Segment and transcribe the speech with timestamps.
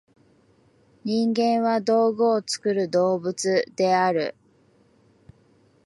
[1.03, 4.33] 人間は「道具を作る動物」である。